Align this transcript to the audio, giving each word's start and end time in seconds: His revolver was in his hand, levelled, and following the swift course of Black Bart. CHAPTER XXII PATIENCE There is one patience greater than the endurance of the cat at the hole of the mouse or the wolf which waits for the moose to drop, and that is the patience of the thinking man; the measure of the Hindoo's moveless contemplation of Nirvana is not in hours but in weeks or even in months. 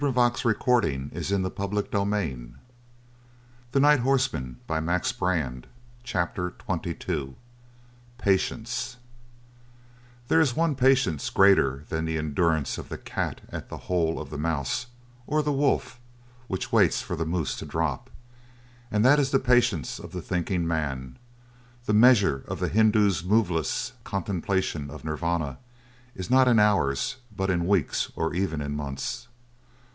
His 0.01 0.05
revolver 0.07 0.57
was 0.57 0.95
in 0.95 1.09
his 1.13 1.29
hand, 1.29 1.43
levelled, 1.43 1.93
and 1.93 1.93
following 1.93 2.57
the 3.71 3.77
swift 3.77 4.03
course 4.03 4.27
of 4.33 4.57
Black 4.65 5.17
Bart. 5.19 5.67
CHAPTER 6.03 6.51
XXII 6.67 7.35
PATIENCE 8.17 8.97
There 10.27 10.41
is 10.41 10.55
one 10.55 10.73
patience 10.73 11.29
greater 11.29 11.85
than 11.89 12.05
the 12.05 12.17
endurance 12.17 12.79
of 12.79 12.89
the 12.89 12.97
cat 12.97 13.41
at 13.49 13.69
the 13.69 13.77
hole 13.77 14.19
of 14.19 14.31
the 14.31 14.39
mouse 14.39 14.87
or 15.27 15.43
the 15.43 15.53
wolf 15.53 15.99
which 16.47 16.71
waits 16.71 17.03
for 17.03 17.15
the 17.15 17.23
moose 17.23 17.55
to 17.57 17.65
drop, 17.67 18.09
and 18.89 19.05
that 19.05 19.19
is 19.19 19.29
the 19.29 19.37
patience 19.37 19.99
of 19.99 20.13
the 20.13 20.21
thinking 20.23 20.65
man; 20.67 21.19
the 21.85 21.93
measure 21.93 22.43
of 22.47 22.59
the 22.59 22.69
Hindoo's 22.69 23.23
moveless 23.23 23.93
contemplation 24.03 24.89
of 24.89 25.05
Nirvana 25.05 25.59
is 26.15 26.31
not 26.31 26.47
in 26.47 26.57
hours 26.57 27.17
but 27.37 27.51
in 27.51 27.67
weeks 27.67 28.11
or 28.15 28.33
even 28.33 28.61
in 28.61 28.75
months. 28.75 29.27